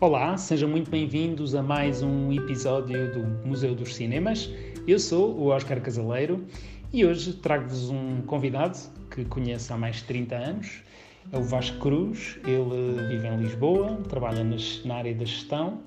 Olá, 0.00 0.36
sejam 0.36 0.68
muito 0.68 0.88
bem-vindos 0.88 1.56
a 1.56 1.62
mais 1.62 2.02
um 2.02 2.32
episódio 2.32 3.12
do 3.12 3.44
Museu 3.44 3.74
dos 3.74 3.96
Cinemas. 3.96 4.48
Eu 4.86 4.96
sou 4.96 5.36
o 5.36 5.48
Oscar 5.48 5.80
Casaleiro 5.80 6.46
e 6.92 7.04
hoje 7.04 7.32
trago-vos 7.32 7.90
um 7.90 8.22
convidado 8.22 8.78
que 9.10 9.24
conheço 9.24 9.74
há 9.74 9.76
mais 9.76 9.96
de 9.96 10.04
30 10.04 10.36
anos. 10.36 10.84
É 11.32 11.36
o 11.36 11.42
Vasco 11.42 11.76
Cruz, 11.78 12.38
ele 12.46 13.08
vive 13.08 13.26
em 13.26 13.38
Lisboa, 13.38 13.96
trabalha 14.08 14.46
na 14.84 14.94
área 14.94 15.12
da 15.12 15.24
gestão 15.24 15.80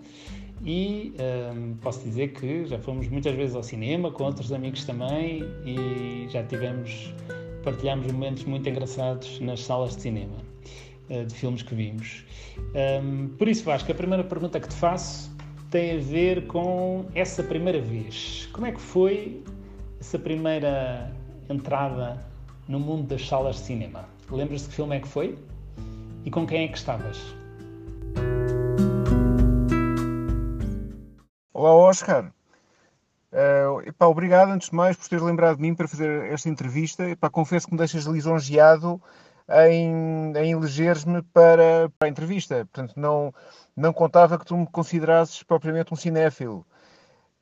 e 0.61 1.13
um, 1.55 1.75
posso 1.75 2.03
dizer 2.03 2.33
que 2.33 2.65
já 2.65 2.77
fomos 2.79 3.07
muitas 3.07 3.33
vezes 3.33 3.55
ao 3.55 3.63
cinema 3.63 4.11
com 4.11 4.25
outros 4.25 4.51
amigos 4.51 4.83
também 4.83 5.41
e 5.65 6.27
já 6.29 6.43
tivemos, 6.43 7.13
partilhamos 7.63 8.11
momentos 8.11 8.43
muito 8.43 8.67
engraçados 8.67 9.39
nas 9.39 9.61
salas 9.63 9.95
de 9.95 10.01
cinema 10.01 10.50
uh, 11.11 11.25
de 11.25 11.33
filmes 11.35 11.61
que 11.61 11.75
vimos. 11.75 12.25
Um, 13.03 13.27
por 13.37 13.47
isso, 13.47 13.63
Vasco, 13.63 13.91
a 13.91 13.95
primeira 13.95 14.23
pergunta 14.23 14.59
que 14.59 14.67
te 14.67 14.75
faço 14.75 15.29
tem 15.69 15.97
a 15.97 16.01
ver 16.01 16.47
com 16.47 17.05
essa 17.13 17.43
primeira 17.43 17.79
vez. 17.81 18.49
Como 18.51 18.65
é 18.65 18.71
que 18.71 18.81
foi 18.81 19.43
essa 19.99 20.17
primeira 20.17 21.11
entrada 21.49 22.25
no 22.67 22.79
mundo 22.79 23.07
das 23.07 23.27
salas 23.27 23.57
de 23.57 23.61
cinema? 23.61 24.05
Lembras-te 24.29 24.69
que 24.69 24.75
filme 24.75 24.95
é 24.95 24.99
que 24.99 25.07
foi? 25.07 25.37
E 26.25 26.31
com 26.31 26.47
quem 26.47 26.65
é 26.65 26.67
que 26.67 26.77
estavas? 26.77 27.19
Olá, 31.53 31.75
Oscar. 31.75 32.33
Uh, 33.31 33.87
epá, 33.87 34.07
obrigado, 34.07 34.49
antes 34.49 34.69
de 34.69 34.75
mais, 34.75 34.97
por 34.97 35.07
teres 35.07 35.23
lembrado 35.23 35.55
de 35.55 35.61
mim 35.61 35.73
para 35.73 35.87
fazer 35.87 36.31
esta 36.31 36.49
entrevista. 36.49 37.09
Epá, 37.09 37.29
confesso 37.29 37.67
que 37.67 37.73
me 37.73 37.77
deixas 37.77 38.05
lisonjeado 38.05 39.01
em, 39.67 40.33
em 40.35 40.51
eleger-me 40.51 41.21
para, 41.21 41.89
para 41.97 42.07
a 42.07 42.09
entrevista. 42.09 42.67
Portanto, 42.71 42.93
não, 42.97 43.33
não 43.75 43.93
contava 43.93 44.37
que 44.37 44.45
tu 44.45 44.57
me 44.57 44.67
considerasses 44.67 45.43
propriamente 45.43 45.93
um 45.93 45.97
cinéfilo. 45.97 46.65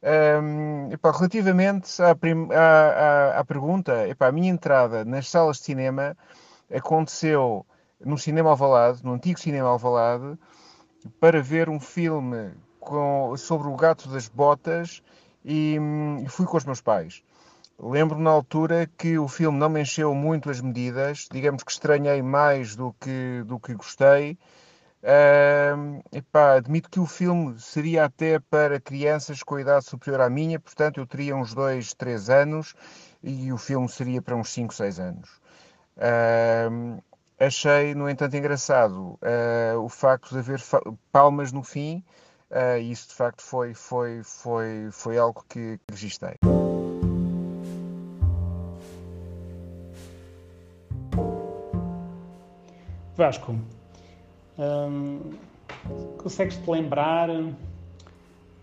Um, 0.02 0.92
epá, 0.94 1.12
relativamente 1.12 2.02
à, 2.02 2.16
prim, 2.16 2.48
à, 2.54 3.36
à, 3.36 3.40
à, 3.40 3.46
pergunta, 3.46 4.08
epá, 4.08 4.28
a 4.28 4.32
minha 4.32 4.50
entrada 4.50 5.04
nas 5.04 5.28
salas 5.28 5.58
de 5.58 5.64
cinema 5.64 6.16
aconteceu 6.74 7.66
no 8.00 8.18
Cinema 8.18 8.52
Alvalade, 8.52 9.04
no 9.04 9.14
antigo 9.14 9.40
Cinema 9.40 9.68
Alvalade, 9.68 10.38
para 11.20 11.42
ver 11.42 11.68
um 11.68 11.80
filme 11.80 12.52
com, 12.80 13.36
sobre 13.38 13.68
o 13.68 13.76
gato 13.76 14.08
das 14.08 14.30
botas 14.30 15.04
e, 15.44 15.78
hum, 15.80 16.26
fui 16.28 16.46
com 16.46 16.56
os 16.56 16.66
meus 16.66 16.80
pais. 16.80 17.22
Lembro 17.82 18.20
na 18.20 18.30
altura 18.30 18.88
que 18.98 19.18
o 19.18 19.28
filme 19.28 19.58
não 19.58 19.70
me 19.70 19.82
encheu 19.82 20.14
muito 20.14 20.50
as 20.50 20.60
medidas, 20.60 21.28
digamos 21.32 21.64
que 21.64 21.72
estranhei 21.72 22.22
mais 22.22 22.76
do 22.76 22.94
que, 23.00 23.44
do 23.46 23.60
que 23.60 23.74
gostei. 23.74 24.38
Uh, 25.02 26.04
epá, 26.12 26.56
admito 26.56 26.90
que 26.90 27.00
o 27.00 27.06
filme 27.06 27.58
seria 27.58 28.04
até 28.04 28.38
para 28.38 28.82
crianças 28.82 29.42
com 29.42 29.58
idade 29.58 29.86
superior 29.86 30.20
à 30.20 30.30
minha, 30.30 30.60
portanto 30.60 31.00
eu 31.00 31.08
teria 31.08 31.34
uns 31.36 31.54
2, 31.54 31.94
3 31.94 32.30
anos 32.30 32.76
e 33.24 33.54
o 33.54 33.58
filme 33.58 33.88
seria 33.88 34.22
para 34.22 34.36
uns 34.36 34.50
5, 34.50 34.74
6 34.74 35.00
anos. 35.00 35.30
Uh, 35.96 37.02
achei, 37.40 37.96
no 37.96 38.10
entanto, 38.10 38.36
engraçado 38.36 39.18
uh, 39.22 39.80
o 39.80 39.88
facto 39.88 40.32
de 40.32 40.40
haver 40.40 40.62
palmas 41.12 41.54
no 41.54 41.64
fim 41.64 42.04
Uh, 42.52 42.80
isso 42.80 43.10
de 43.10 43.14
facto 43.14 43.44
foi, 43.44 43.76
foi, 43.76 44.24
foi, 44.24 44.90
foi 44.92 45.18
algo 45.20 45.46
que, 45.48 45.80
registrei. 45.88 46.34
Vasco, 53.16 53.56
hum, 54.58 55.20
consegues-te 56.18 56.70
lembrar 56.70 57.30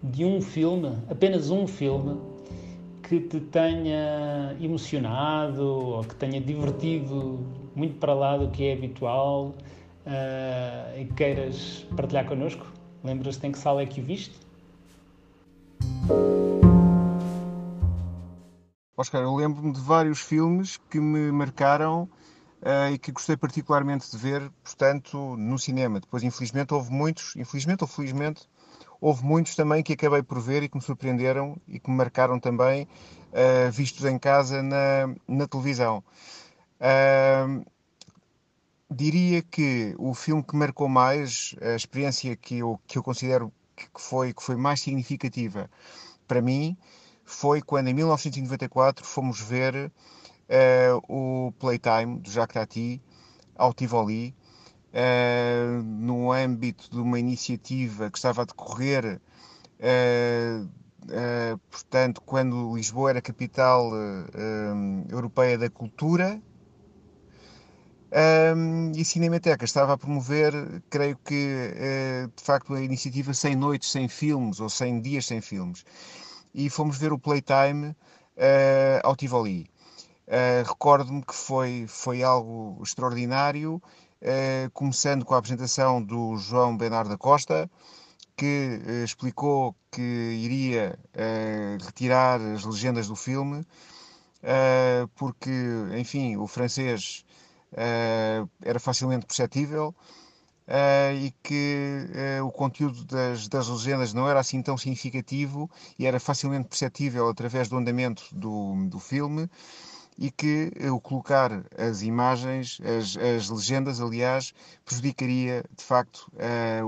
de 0.03 0.25
um 0.25 0.41
filme, 0.41 0.97
apenas 1.11 1.51
um 1.51 1.67
filme, 1.67 2.21
que 3.03 3.21
te 3.21 3.41
tenha 3.41 4.57
emocionado 4.61 5.63
ou 5.63 6.05
que 6.05 6.15
tenha 6.17 6.41
divertido 6.41 7.39
muito 7.75 7.99
para 7.99 8.15
lá 8.15 8.37
do 8.37 8.49
que 8.49 8.65
é 8.65 8.73
habitual 8.73 9.55
uh, 10.07 11.01
e 11.01 11.05
queiras 11.17 11.87
partilhar 11.95 12.27
connosco? 12.27 12.67
Lembras-te 13.05 13.47
em 13.47 13.53
que 13.53 13.59
sala 13.59 13.83
é 13.83 13.87
que 13.87 14.01
o 14.01 14.05
viste? 14.05 14.35
Oscar, 18.97 19.23
eu 19.23 19.37
lembro-me 19.37 19.73
de 19.73 19.81
vários 19.81 20.21
filmes 20.21 20.79
que 20.91 20.99
me 20.99 21.31
marcaram 21.31 22.09
uh, 22.63 22.93
e 22.93 22.99
que 22.99 23.13
gostei 23.13 23.37
particularmente 23.37 24.11
de 24.11 24.17
ver, 24.17 24.51
portanto, 24.63 25.37
no 25.37 25.59
cinema. 25.59 26.01
Depois, 26.01 26.23
infelizmente, 26.23 26.75
houve 26.75 26.93
muitos, 26.93 27.35
infelizmente 27.37 27.83
ou 27.83 27.89
felizmente, 27.89 28.49
houve 29.01 29.25
muitos 29.25 29.55
também 29.55 29.83
que 29.83 29.93
acabei 29.93 30.23
por 30.23 30.41
ver 30.41 30.63
e 30.63 30.69
que 30.69 30.77
me 30.77 30.83
surpreenderam 30.83 31.57
e 31.69 31.79
que 31.79 31.91
me 31.91 31.97
marcaram 31.97 32.39
também, 32.39 32.89
uh, 33.33 33.71
vistos 33.71 34.05
em 34.05 34.19
casa 34.19 34.63
na, 34.63 35.15
na 35.29 35.47
televisão. 35.47 36.03
Uh, 36.81 37.65
diria 38.91 39.43
que 39.43 39.95
o 39.99 40.15
filme 40.15 40.43
que 40.43 40.57
marcou 40.57 40.89
mais, 40.89 41.55
a 41.61 41.75
experiência 41.75 42.37
que 42.37 42.59
eu, 42.59 42.81
que 42.87 42.99
eu 42.99 43.03
considero 43.03 43.53
que 43.75 44.01
foi, 44.01 44.33
que 44.33 44.43
foi 44.43 44.57
mais 44.57 44.81
significativa 44.81 45.71
para 46.27 46.41
mim, 46.41 46.77
foi 47.25 47.61
quando 47.61 47.89
em 47.89 47.95
1994 47.95 49.05
fomos 49.05 49.41
ver 49.41 49.91
uh, 50.49 51.03
o 51.09 51.53
Playtime 51.53 52.19
do 52.21 52.31
Jacques 52.31 52.55
Tati 52.55 53.03
ao 53.55 53.73
Tivoli, 53.73 54.35
uh, 54.93 55.83
no 55.83 56.33
âmbito 56.33 56.91
de 56.91 56.99
uma 56.99 57.19
iniciativa 57.19 58.11
que 58.11 58.19
estava 58.19 58.43
a 58.43 58.45
decorrer, 58.45 59.21
uh, 59.81 60.69
portanto, 61.71 62.21
quando 62.23 62.75
Lisboa 62.75 63.11
era 63.11 63.23
capital 63.23 63.93
europeia 65.09 65.57
da 65.57 65.71
cultura, 65.71 66.41
um, 68.57 68.91
e 68.91 69.05
Cinemateca 69.05 69.65
estava 69.65 69.93
a 69.93 69.97
promover, 69.99 70.83
creio 70.91 71.17
que, 71.25 72.27
de 72.35 72.43
facto, 72.43 72.75
a 72.75 72.83
iniciativa 72.83 73.33
100 73.33 73.55
noites 73.55 73.93
sem 73.93 74.09
filmes 74.09 74.59
ou 74.59 74.69
100 74.69 75.01
dias 75.01 75.27
sem 75.27 75.41
filmes. 75.41 75.85
E 76.53 76.69
fomos 76.69 76.99
ver 76.99 77.13
o 77.13 77.19
Playtime 77.19 77.95
ao 79.05 79.15
Tivoli. 79.15 79.71
Uh, 80.29 80.67
Recordo-me 80.67 81.23
que 81.25 81.35
foi, 81.35 81.87
foi 81.89 82.23
algo 82.23 82.81
extraordinário, 82.83 83.81
começando 84.73 85.25
com 85.25 85.35
a 85.35 85.39
apresentação 85.39 86.03
do 86.03 86.37
João 86.37 86.77
Bernardo 86.77 87.11
da 87.11 87.19
Costa, 87.19 87.71
que 88.37 88.81
explicou 89.05 89.77
que 89.91 90.03
iria 90.03 90.99
retirar 91.85 92.41
as 92.41 92.65
legendas 92.65 93.07
do 93.07 93.15
filme, 93.15 93.65
porque, 95.15 95.53
enfim, 95.97 96.37
o 96.37 96.47
francês 96.49 97.25
uh, 97.73 98.49
era 98.63 98.79
facilmente 98.79 99.27
perceptível 99.27 99.95
uh, 100.69 101.15
e 101.17 101.33
que 101.43 102.07
uh, 102.41 102.47
o 102.47 102.51
conteúdo 102.51 103.05
das, 103.05 103.49
das 103.49 103.69
legendas 103.69 104.13
não 104.13 104.29
era 104.29 104.41
assim 104.41 104.63
tão 104.63 104.77
significativo 104.77 105.71
e 105.99 106.07
era 106.07 106.21
facilmente 106.21 106.69
perceptível 106.69 107.29
através 107.29 107.69
do 107.69 107.77
andamento 107.77 108.25
do, 108.33 108.87
do 108.89 108.99
filme 108.99 109.49
e 110.19 110.31
que 110.31 110.73
o 110.91 111.01
colocar 111.01 111.65
as 111.77 112.03
imagens, 112.03 112.79
as, 112.81 113.17
as 113.17 113.51
legendas, 113.51 114.01
aliás, 114.01 114.55
prejudicaria 114.85 115.65
de 115.77 115.85
facto 115.85 116.31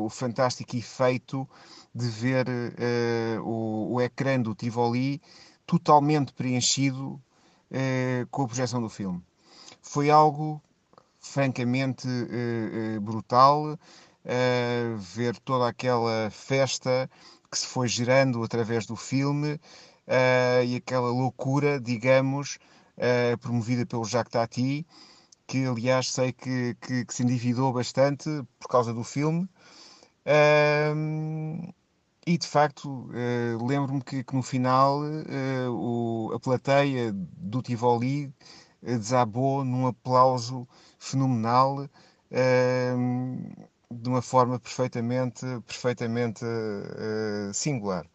o 0.01 0.09
fantástico 0.09 0.77
efeito 0.77 1.49
de 1.95 2.09
ver 2.09 2.47
o, 3.43 3.95
o 3.95 4.01
ecrã 4.01 4.41
do 4.41 4.55
Tivoli 4.55 5.21
totalmente 5.67 6.33
preenchido 6.33 7.21
com 8.31 8.45
a 8.45 8.47
projeção 8.47 8.81
do 8.81 8.89
filme. 8.89 9.23
Foi 9.83 10.11
algo 10.11 10.63
francamente 11.21 12.09
uh, 12.09 13.01
brutal 13.01 13.75
uh, 13.75 14.97
ver 14.99 15.37
toda 15.39 15.69
aquela 15.69 16.31
festa 16.31 17.11
que 17.51 17.59
se 17.59 17.67
foi 17.67 17.89
gerando 17.89 18.43
através 18.43 18.87
do 18.87 18.97
filme 18.97 19.59
e 20.67 20.77
aquela 20.77 21.11
loucura, 21.11 21.79
digamos, 21.79 22.59
promovida 23.41 23.87
pelo 23.87 24.05
Jacques 24.05 24.33
Tati, 24.33 24.87
que 25.47 25.65
aliás 25.67 26.13
sei 26.13 26.33
que, 26.33 26.77
que, 26.81 27.05
que, 27.05 27.15
se 27.15 27.23
endividou 27.23 27.73
bastante 27.73 28.29
por 28.59 28.69
causa 28.69 28.93
do 28.93 29.05
filme. 29.05 29.49
e 32.27 32.37
de 32.39 32.47
facto, 32.47 33.09
lembro-me 33.67 34.03
que, 34.03 34.23
que, 34.23 34.35
no 34.35 34.43
final 34.43 35.01
o, 35.71 36.33
a 36.35 36.41
plateia 36.41 37.13
do 37.13 37.63
Tivoli 37.63 38.33
desabou 38.83 39.65
num 39.65 39.87
aplauso 39.87 40.69
fenomenal, 40.99 41.89
de 43.91 44.09
uma 44.09 44.23
forma 44.23 44.59
perfeitamente, 44.59 45.45
perfeitamente 45.67 46.45
uh, 46.45 47.53
singular. 47.55 48.07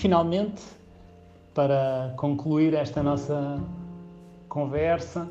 Finalmente, 0.00 0.62
para 1.54 2.14
concluir 2.16 2.72
esta 2.72 3.02
nossa 3.02 3.60
conversa, 4.48 5.28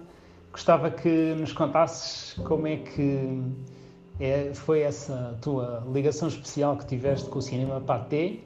gostava 0.51 0.91
que 0.91 1.33
nos 1.33 1.51
contasses 1.53 2.33
como 2.43 2.67
é 2.67 2.77
que 2.77 3.41
é, 4.19 4.51
foi 4.53 4.81
essa 4.81 5.35
tua 5.41 5.83
ligação 5.91 6.27
especial 6.27 6.77
que 6.77 6.85
tiveste 6.85 7.27
com 7.29 7.39
o 7.39 7.41
cinema 7.41 7.81
Pathé, 7.81 8.37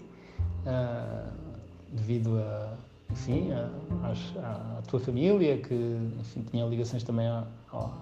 uh, 0.66 1.30
devido 1.92 2.38
a, 2.40 2.74
enfim, 3.12 3.52
a, 3.52 4.82
tua 4.88 5.02
família, 5.02 5.58
que 5.58 5.74
enfim, 6.22 6.46
tinha 6.50 6.66
ligações 6.66 7.04
também 7.04 7.28
à, 7.28 7.44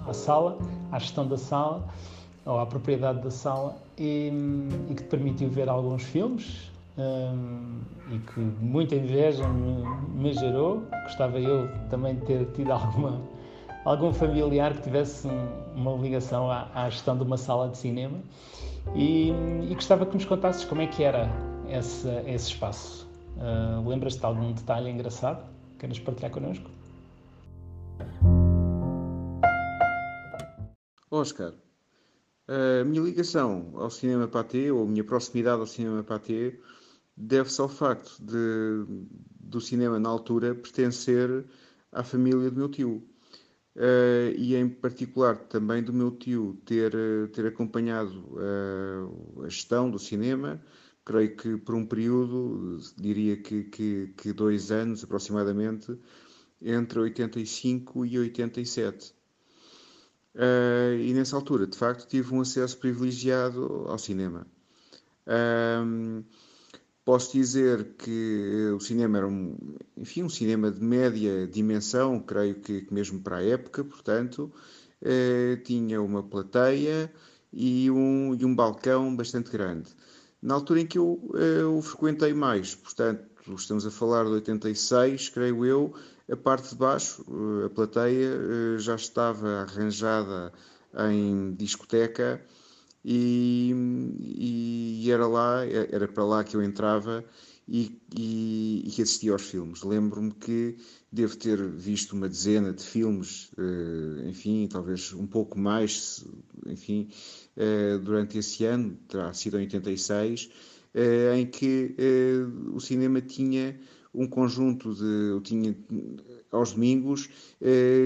à, 0.07 0.13
sala, 0.13 0.59
à 0.91 0.99
gestão 0.99 1.27
da 1.27 1.39
sala, 1.39 1.83
ou 2.45 2.59
à 2.59 2.67
propriedade 2.67 3.19
da 3.21 3.31
sala, 3.31 3.75
e, 3.97 4.31
e 4.91 4.93
que 4.93 5.01
te 5.01 5.09
permitiu 5.09 5.49
ver 5.49 5.67
alguns 5.67 6.03
filmes. 6.03 6.70
Um, 6.97 7.79
e 8.11 8.19
que 8.19 8.39
muita 8.39 8.95
inveja 8.95 9.47
me, 9.47 9.83
me 10.09 10.33
gerou. 10.33 10.83
Gostava 11.03 11.39
eu 11.39 11.69
também 11.89 12.15
de 12.15 12.25
ter 12.25 12.45
tido 12.51 12.71
alguma 12.71 13.21
algum 13.85 14.13
familiar 14.13 14.73
que 14.73 14.81
tivesse 14.83 15.27
uma 15.75 15.93
ligação 15.93 16.49
à, 16.51 16.69
à, 16.73 16.89
gestão 16.89 17.17
de 17.17 17.23
uma 17.23 17.37
sala 17.37 17.69
de 17.69 17.77
cinema 17.77 18.19
e, 18.95 19.31
e, 19.69 19.73
gostava 19.73 20.05
que 20.05 20.13
nos 20.13 20.25
contasses 20.25 20.65
como 20.65 20.81
é 20.81 20.87
que 20.87 21.03
era 21.03 21.29
esse, 21.67 22.07
esse 22.27 22.49
espaço. 22.49 23.07
Uh, 23.37 23.87
Lembras-te 23.87 24.19
de 24.19 24.25
algum 24.25 24.51
detalhe 24.51 24.89
engraçado? 24.89 25.43
Queres 25.79 25.99
partilhar 25.99 26.31
connosco? 26.31 26.69
Oscar, 31.09 31.53
a 32.47 32.83
minha 32.83 33.01
ligação 33.01 33.71
ao 33.75 33.89
cinema 33.89 34.27
Pathé, 34.27 34.71
ou 34.71 34.83
a 34.83 34.87
minha 34.87 35.03
proximidade 35.03 35.61
ao 35.61 35.67
cinema 35.67 36.03
Pathé, 36.03 36.57
deve-se 37.15 37.61
ao 37.61 37.69
facto 37.69 38.17
de, 38.19 38.85
do 39.39 39.61
cinema 39.61 39.99
na 39.99 40.09
altura 40.09 40.55
pertencer 40.55 41.45
à 41.91 42.03
família 42.03 42.49
do 42.49 42.57
meu 42.57 42.69
tio. 42.69 43.07
Uh, 43.73 44.35
e 44.37 44.53
em 44.53 44.67
particular 44.67 45.37
também 45.37 45.81
do 45.81 45.93
meu 45.93 46.11
tio 46.11 46.61
ter, 46.65 46.91
ter 47.31 47.45
acompanhado 47.45 48.19
uh, 48.33 49.43
a 49.45 49.47
gestão 49.47 49.89
do 49.89 49.97
cinema, 49.97 50.61
creio 51.05 51.37
que 51.37 51.57
por 51.57 51.75
um 51.75 51.85
período, 51.85 52.77
diria 52.97 53.37
que, 53.37 53.63
que, 53.63 54.13
que, 54.17 54.33
dois 54.33 54.71
anos 54.71 55.03
aproximadamente, 55.05 55.97
entre 56.61 56.99
85 56.99 58.05
e 58.05 58.19
87. 58.19 59.13
Uh, 60.35 60.95
e 60.99 61.13
nessa 61.13 61.35
altura, 61.35 61.67
de 61.67 61.77
facto, 61.77 62.07
tive 62.07 62.33
um 62.33 62.41
acesso 62.41 62.77
privilegiado 62.77 63.85
ao 63.87 63.97
cinema. 63.97 64.47
Uh, 65.27 66.23
Posso 67.03 67.33
dizer 67.33 67.95
que 67.97 68.71
o 68.75 68.79
cinema 68.79 69.17
era 69.17 69.27
um, 69.27 69.57
enfim, 69.97 70.21
um 70.21 70.29
cinema 70.29 70.69
de 70.69 70.79
média 70.83 71.47
dimensão, 71.47 72.19
creio 72.19 72.55
que, 72.55 72.81
que 72.81 72.93
mesmo 72.93 73.19
para 73.19 73.37
a 73.37 73.43
época, 73.43 73.83
portanto, 73.83 74.51
eh, 75.01 75.59
tinha 75.63 75.99
uma 75.99 76.21
plateia 76.21 77.11
e 77.51 77.89
um, 77.89 78.35
e 78.35 78.45
um 78.45 78.55
balcão 78.55 79.15
bastante 79.15 79.51
grande. 79.51 79.89
Na 80.41 80.53
altura 80.53 80.81
em 80.81 80.85
que 80.85 80.99
eu 80.99 81.19
eh, 81.33 81.63
o 81.63 81.81
frequentei 81.81 82.33
mais, 82.33 82.75
portanto, 82.75 83.25
estamos 83.57 83.85
a 83.85 83.91
falar 83.91 84.25
de 84.25 84.31
86, 84.31 85.29
creio 85.29 85.65
eu, 85.65 85.93
a 86.31 86.37
parte 86.37 86.69
de 86.69 86.75
baixo, 86.75 87.23
eh, 87.27 87.65
a 87.65 87.69
plateia 87.69 88.29
eh, 88.29 88.77
já 88.79 88.95
estava 88.95 89.61
arranjada 89.61 90.53
em 91.11 91.53
discoteca 91.53 92.41
e, 93.03 93.73
e, 95.03 95.11
era 95.11 95.27
lá, 95.27 95.65
era 95.65 96.07
para 96.07 96.23
lá 96.23 96.43
que 96.43 96.55
eu 96.55 96.63
entrava 96.63 97.23
e, 97.67 97.99
e, 98.15 98.83
e 98.85 99.01
assistia 99.01 99.33
aos 99.33 99.41
filmes. 99.41 99.83
Lembro-me 99.83 100.31
que 100.31 100.77
devo 101.11 101.35
ter 101.35 101.57
visto 101.69 102.13
uma 102.13 102.29
dezena 102.29 102.71
de 102.73 102.83
filmes, 102.83 103.51
eh, 103.57 104.29
enfim, 104.29 104.67
talvez 104.71 105.13
um 105.13 105.27
pouco 105.27 105.59
mais, 105.59 106.25
enfim, 106.65 107.09
durante 108.03 108.37
esse 108.37 108.63
ano, 108.65 108.97
terá 109.07 109.33
sido 109.33 109.57
em 109.57 109.63
86, 109.63 110.49
eh, 110.93 111.35
em 111.37 111.45
que 111.45 111.95
o 112.73 112.79
cinema 112.79 113.21
tinha 113.21 113.77
um 114.13 114.27
conjunto 114.27 114.93
de. 114.93 115.41
Tinha, 115.43 115.75
aos 116.51 116.73
domingos, 116.73 117.29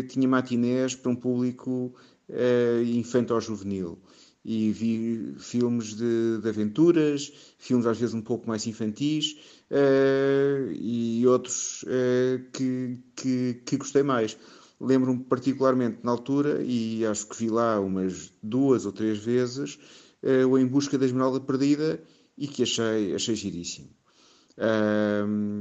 tinha 0.10 0.28
matinés 0.28 0.96
para 0.96 1.12
um 1.12 1.16
público 1.16 1.94
infanto-juvenil 2.86 4.00
e 4.46 4.72
vi 4.72 5.34
filmes 5.40 5.96
de, 5.96 6.38
de, 6.38 6.48
aventuras, 6.48 7.34
filmes 7.58 7.88
às 7.88 7.98
vezes 7.98 8.14
um 8.14 8.22
pouco 8.22 8.48
mais 8.48 8.68
infantis 8.68 9.36
uh, 9.72 10.72
e 10.72 11.26
outros 11.26 11.82
uh, 11.84 12.52
que, 12.54 13.00
que, 13.16 13.62
que, 13.66 13.78
gostei 13.78 14.04
mais. 14.04 14.38
Lembro-me 14.80 15.24
particularmente 15.24 15.98
na 16.04 16.12
altura, 16.12 16.62
e 16.62 17.04
acho 17.08 17.28
que 17.28 17.38
vi 17.38 17.50
lá 17.50 17.80
umas 17.80 18.32
duas 18.44 18.86
ou 18.86 18.92
três 18.92 19.18
vezes, 19.18 19.80
uh, 20.22 20.48
o 20.48 20.60
Em 20.60 20.68
Busca 20.68 20.96
da 20.96 21.06
Esmeralda 21.06 21.40
Perdida 21.40 22.00
e 22.38 22.48
que 22.48 22.62
achei, 22.62 23.16
achei 23.16 23.34
giríssimo. 23.34 23.90
o 24.58 25.55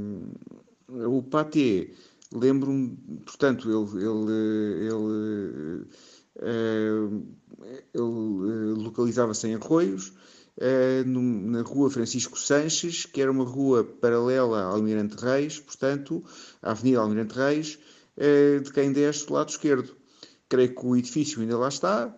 Paté, 1.35 1.91
lembro-me, 2.31 2.95
portanto, 3.25 3.69
ele, 3.69 4.05
ele, 4.05 4.85
ele 4.87 5.85
ele 7.93 8.73
localizava-se 8.83 9.47
em 9.47 9.55
Arroios, 9.55 10.13
na 11.05 11.61
rua 11.61 11.89
Francisco 11.89 12.39
Sanches, 12.39 13.05
que 13.05 13.21
era 13.21 13.29
uma 13.29 13.43
rua 13.43 13.83
paralela 13.83 14.63
ao 14.63 14.75
Almirante 14.75 15.15
Reis, 15.17 15.59
portanto, 15.59 16.23
a 16.61 16.71
Avenida 16.71 17.01
Almirante 17.01 17.35
Reis, 17.35 17.79
de 18.63 18.71
quem 18.71 18.93
desce 18.93 19.27
do 19.27 19.33
lado 19.33 19.49
esquerdo. 19.49 19.93
Creio 20.47 20.73
que 20.73 20.85
o 20.85 20.95
edifício 20.95 21.41
ainda 21.41 21.57
lá 21.57 21.67
está, 21.67 22.17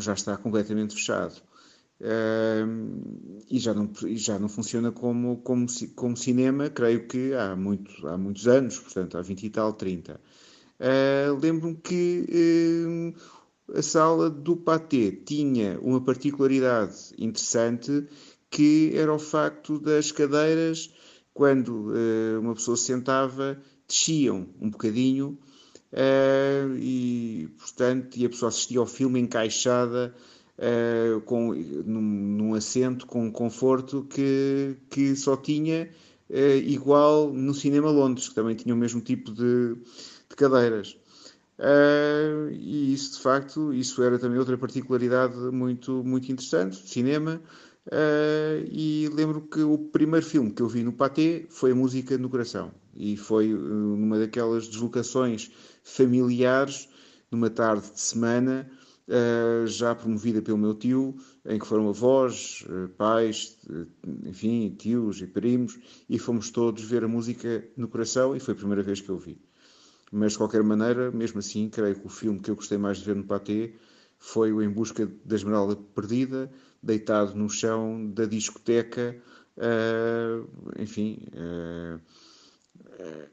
já 0.00 0.12
está 0.14 0.36
completamente 0.36 0.94
fechado. 0.94 1.40
E 3.48 3.58
já 3.58 3.72
não, 3.72 3.90
já 4.14 4.38
não 4.38 4.48
funciona 4.48 4.90
como, 4.90 5.36
como, 5.38 5.66
como 5.94 6.16
cinema, 6.16 6.68
creio 6.68 7.06
que 7.06 7.32
há, 7.34 7.54
muito, 7.54 8.06
há 8.08 8.18
muitos 8.18 8.48
anos, 8.48 8.78
portanto, 8.78 9.16
há 9.16 9.22
20 9.22 9.44
e 9.44 9.50
tal, 9.50 9.72
30. 9.72 10.20
Uh, 10.80 11.38
Lembro-me 11.40 11.76
que 11.76 13.14
uh, 13.68 13.78
a 13.78 13.82
sala 13.82 14.28
do 14.28 14.56
Paté 14.56 15.12
tinha 15.12 15.78
uma 15.80 16.00
particularidade 16.00 17.14
interessante 17.16 18.04
que 18.50 18.90
era 18.94 19.14
o 19.14 19.18
facto 19.18 19.78
das 19.78 20.10
cadeiras, 20.10 20.92
quando 21.32 21.92
uh, 21.92 22.40
uma 22.40 22.54
pessoa 22.54 22.76
se 22.76 22.84
sentava, 22.84 23.62
desciam 23.86 24.48
um 24.60 24.70
bocadinho 24.70 25.38
e, 26.78 27.48
portanto, 27.58 28.16
e 28.16 28.24
a 28.24 28.28
pessoa 28.30 28.48
assistia 28.48 28.80
ao 28.80 28.86
filme 28.86 29.20
encaixada 29.20 30.14
com, 31.24 31.52
num, 31.52 32.00
num, 32.00 32.54
assento 32.54 33.06
com 33.06 33.30
conforto 33.32 34.06
que, 34.08 34.76
que 34.88 35.16
só 35.16 35.36
tinha 35.36 35.88
igual 36.64 37.32
no 37.32 37.52
Cinema 37.52 37.90
Londres, 37.90 38.28
que 38.28 38.34
também 38.34 38.54
tinha 38.54 38.74
o 38.74 38.78
mesmo 38.78 39.00
tipo 39.00 39.32
de 39.32 39.76
de 40.32 40.36
cadeiras. 40.36 40.96
Uh, 41.58 42.50
e 42.50 42.92
isso, 42.92 43.12
de 43.12 43.20
facto, 43.20 43.72
isso 43.72 44.02
era 44.02 44.18
também 44.18 44.38
outra 44.38 44.58
particularidade 44.58 45.36
muito, 45.36 46.02
muito 46.04 46.32
interessante, 46.32 46.76
cinema. 46.88 47.40
Uh, 47.86 48.66
e 48.70 49.08
lembro 49.12 49.42
que 49.42 49.60
o 49.60 49.76
primeiro 49.76 50.24
filme 50.24 50.52
que 50.52 50.62
eu 50.62 50.68
vi 50.68 50.82
no 50.82 50.92
Pathé 50.92 51.44
foi 51.50 51.72
a 51.72 51.74
Música 51.74 52.16
no 52.18 52.28
Coração. 52.28 52.72
E 52.96 53.16
foi 53.16 53.52
uh, 53.52 53.58
numa 53.58 54.18
daquelas 54.18 54.66
deslocações 54.68 55.50
familiares, 55.84 56.88
numa 57.30 57.50
tarde 57.50 57.90
de 57.92 58.00
semana, 58.00 58.70
já 59.66 59.94
promovida 59.94 60.40
pelo 60.40 60.58
meu 60.58 60.74
tio, 60.74 61.16
em 61.44 61.58
que 61.58 61.66
foram 61.66 61.88
avós, 61.88 62.64
pais, 62.96 63.58
enfim, 64.24 64.74
tios 64.78 65.20
e 65.20 65.26
primos, 65.26 65.78
e 66.08 66.18
fomos 66.18 66.50
todos 66.50 66.84
ver 66.84 67.04
a 67.04 67.08
Música 67.08 67.64
no 67.76 67.88
Coração, 67.88 68.34
e 68.36 68.40
foi 68.40 68.54
a 68.54 68.56
primeira 68.56 68.82
vez 68.82 69.00
que 69.00 69.08
eu 69.08 69.18
vi. 69.18 69.40
Mas, 70.10 70.32
de 70.32 70.38
qualquer 70.38 70.62
maneira, 70.62 71.10
mesmo 71.10 71.38
assim, 71.38 71.68
creio 71.70 71.94
que 71.96 72.06
o 72.06 72.10
filme 72.10 72.38
que 72.38 72.50
eu 72.50 72.56
gostei 72.56 72.76
mais 72.76 72.98
de 72.98 73.04
ver 73.04 73.16
no 73.16 73.24
Pathé 73.24 73.72
foi 74.18 74.52
o 74.52 74.62
Em 74.62 74.68
Busca 74.68 75.10
da 75.24 75.34
Esmeralda 75.34 75.74
Perdida, 75.74 76.50
deitado 76.82 77.34
no 77.34 77.48
chão 77.48 78.08
da 78.10 78.24
discoteca, 78.26 79.16
uh, 79.56 80.48
enfim, 80.78 81.26
uh, 81.34 82.00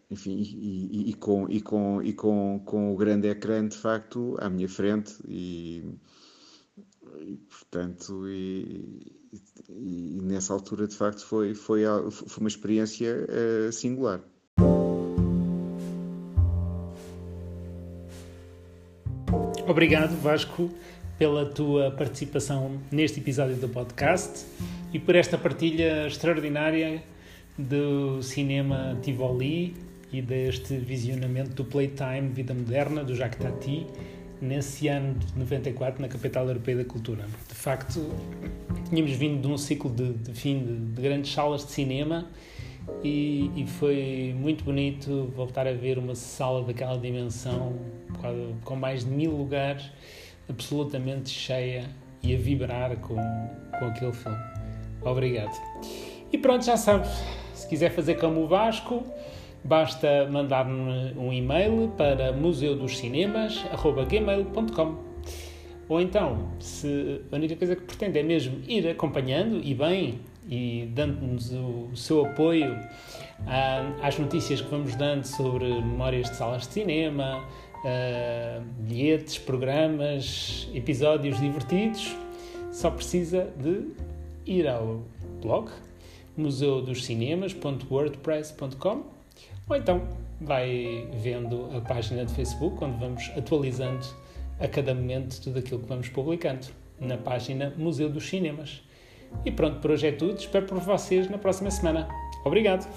enfim 0.10 0.38
e, 0.38 0.90
e, 0.92 1.10
e, 1.10 1.14
com, 1.14 1.48
e, 1.50 1.62
com, 1.62 2.02
e 2.02 2.14
com, 2.14 2.62
com 2.66 2.94
o 2.94 2.98
grande 2.98 3.28
ecrã, 3.28 3.68
de 3.68 3.78
facto, 3.78 4.36
à 4.40 4.50
minha 4.50 4.68
frente, 4.68 5.14
e, 5.28 5.84
e 7.20 7.36
portanto, 7.50 8.28
e, 8.28 9.20
e, 9.70 10.20
nessa 10.24 10.54
altura, 10.54 10.88
de 10.88 10.96
facto, 10.96 11.26
foi, 11.26 11.54
foi, 11.54 11.84
foi 12.12 12.40
uma 12.40 12.50
experiência 12.50 13.28
uh, 13.28 13.72
singular. 13.72 14.22
Obrigado, 19.68 20.20
Vasco, 20.20 20.72
pela 21.20 21.46
tua 21.46 21.92
participação 21.92 22.82
neste 22.92 23.20
episódio 23.20 23.56
do 23.58 23.70
podcast 23.70 24.44
e 24.92 24.98
por 24.98 25.16
esta 25.16 25.38
partilha 25.38 26.08
extraordinária 26.08 27.04
do 27.60 28.24
cinema 28.24 28.98
Tivoli 29.02 29.76
e 30.12 30.22
deste 30.22 30.78
visionamento 30.78 31.52
do 31.52 31.66
Playtime 31.66 32.30
Vida 32.30 32.54
Moderna, 32.54 33.04
do 33.04 33.14
Jacques 33.14 33.44
Tati, 33.44 33.86
nesse 34.42 34.88
ano 34.88 35.16
de 35.16 35.38
94, 35.38 36.02
na 36.02 36.08
capital 36.08 36.48
europeia 36.48 36.78
da 36.78 36.86
cultura. 36.86 37.26
De 37.48 37.54
facto, 37.54 38.10
tínhamos 38.90 39.12
vindo 39.12 39.42
de 39.42 39.48
um 39.48 39.58
ciclo 39.58 39.92
de, 39.92 40.14
de 40.14 40.34
fim 40.34 40.60
de, 40.60 40.78
de, 40.78 41.02
grandes 41.02 41.32
salas 41.34 41.66
de 41.66 41.72
cinema 41.72 42.28
e, 43.04 43.52
e, 43.56 43.68
foi 43.68 44.34
muito 44.40 44.64
bonito 44.64 45.32
voltar 45.36 45.68
a 45.68 45.74
ver 45.74 46.00
uma 46.00 46.16
sala 46.16 46.64
daquela 46.64 46.98
dimensão, 46.98 47.78
com 48.64 48.76
mais 48.76 49.04
de 49.04 49.12
mil 49.12 49.32
lugares, 49.32 49.92
absolutamente 50.48 51.30
cheia 51.30 51.86
e 52.24 52.34
a 52.34 52.38
vibrar 52.38 52.96
com, 52.98 53.16
com 53.16 53.86
aquele 53.86 54.14
filme. 54.14 54.38
Obrigado. 55.02 55.56
E 56.32 56.38
pronto, 56.38 56.64
já 56.64 56.78
sabe, 56.78 57.08
se 57.08 57.39
quiser 57.70 57.92
fazer 57.92 58.16
como 58.16 58.42
o 58.42 58.48
Vasco, 58.48 59.06
basta 59.64 60.28
mandar-me 60.30 61.14
um 61.18 61.32
e-mail 61.32 61.94
para 61.96 62.34
museudoscinemas.gmail.com 62.34 65.10
ou 65.90 66.00
então, 66.00 66.48
se 66.60 67.22
a 67.32 67.36
única 67.36 67.56
coisa 67.56 67.76
que 67.76 67.82
pretende 67.82 68.20
é 68.20 68.24
mesmo 68.24 68.62
ir 68.68 68.88
acompanhando 68.88 69.60
e 69.64 69.74
bem 69.74 70.20
e 70.48 70.88
dando-nos 70.94 71.52
o 71.52 71.90
seu 71.96 72.26
apoio 72.26 72.78
ah, 73.48 73.92
às 74.04 74.18
notícias 74.20 74.62
que 74.62 74.70
vamos 74.70 74.96
dando 74.96 75.26
sobre 75.26 75.66
memórias 75.66 76.30
de 76.30 76.36
salas 76.36 76.68
de 76.68 76.74
cinema, 76.74 77.44
uh, 77.80 78.62
bilhetes, 78.82 79.40
programas, 79.40 80.70
episódios 80.76 81.40
divertidos, 81.40 82.16
só 82.72 82.92
precisa 82.92 83.50
de 83.58 83.88
ir 84.46 84.68
ao 84.68 85.02
blog 85.42 85.72
museudoscinemas.wordpress.com 86.40 89.20
ou 89.70 89.76
então 89.76 90.02
vai 90.42 91.08
vendo 91.22 91.70
a 91.76 91.82
página 91.82 92.26
de 92.26 92.34
Facebook 92.34 92.84
onde 92.84 92.98
vamos 92.98 93.32
atualizando 93.38 94.06
a 94.60 94.68
cada 94.68 94.94
momento 94.94 95.40
tudo 95.42 95.60
aquilo 95.60 95.80
que 95.80 95.88
vamos 95.88 96.10
publicando 96.10 96.68
na 97.00 97.18
página 97.18 97.74
Museu 97.78 98.10
dos 98.10 98.28
Cinemas. 98.28 98.82
E 99.46 99.52
pronto, 99.52 99.80
por 99.80 99.92
hoje 99.92 100.08
é 100.08 100.12
tudo. 100.12 100.38
Espero 100.38 100.66
por 100.66 100.80
vocês 100.80 101.30
na 101.30 101.38
próxima 101.38 101.72
semana. 101.72 102.10
Obrigado! 102.44 102.90